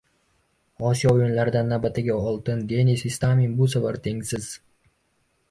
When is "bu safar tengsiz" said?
3.61-4.51